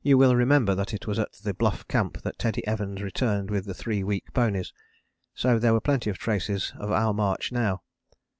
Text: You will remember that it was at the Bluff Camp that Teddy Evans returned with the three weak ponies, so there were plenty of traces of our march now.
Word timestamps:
You 0.00 0.16
will 0.16 0.36
remember 0.36 0.76
that 0.76 0.94
it 0.94 1.08
was 1.08 1.18
at 1.18 1.32
the 1.42 1.52
Bluff 1.52 1.88
Camp 1.88 2.22
that 2.22 2.38
Teddy 2.38 2.64
Evans 2.68 3.02
returned 3.02 3.50
with 3.50 3.64
the 3.64 3.74
three 3.74 4.04
weak 4.04 4.32
ponies, 4.32 4.72
so 5.34 5.58
there 5.58 5.72
were 5.72 5.80
plenty 5.80 6.08
of 6.08 6.18
traces 6.18 6.72
of 6.76 6.92
our 6.92 7.12
march 7.12 7.50
now. 7.50 7.82